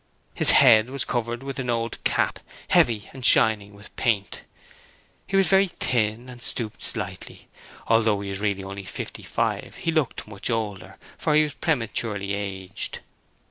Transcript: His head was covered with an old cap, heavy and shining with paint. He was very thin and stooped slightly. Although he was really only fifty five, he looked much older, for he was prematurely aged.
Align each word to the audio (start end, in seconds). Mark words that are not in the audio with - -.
His 0.33 0.49
head 0.49 0.89
was 0.89 1.05
covered 1.05 1.43
with 1.43 1.59
an 1.59 1.69
old 1.69 2.03
cap, 2.03 2.39
heavy 2.69 3.07
and 3.13 3.23
shining 3.23 3.75
with 3.75 3.95
paint. 3.97 4.41
He 5.27 5.35
was 5.37 5.47
very 5.47 5.67
thin 5.67 6.27
and 6.27 6.41
stooped 6.41 6.81
slightly. 6.81 7.47
Although 7.87 8.21
he 8.21 8.29
was 8.31 8.39
really 8.39 8.63
only 8.63 8.83
fifty 8.83 9.21
five, 9.21 9.75
he 9.75 9.91
looked 9.91 10.27
much 10.27 10.49
older, 10.49 10.97
for 11.19 11.35
he 11.35 11.43
was 11.43 11.53
prematurely 11.53 12.33
aged. 12.33 13.01